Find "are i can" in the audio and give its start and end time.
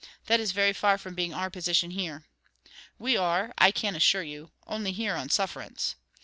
3.15-3.95